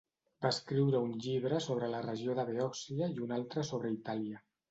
Va 0.43 0.49
escriure 0.53 1.01
un 1.07 1.11
llibre 1.25 1.59
sobre 1.65 1.91
la 1.91 2.01
regió 2.07 2.35
de 2.39 2.47
Beòcia 2.49 3.11
i 3.19 3.23
un 3.27 3.35
altre 3.39 3.67
sobre 3.71 3.95
Itàlia. 4.01 4.43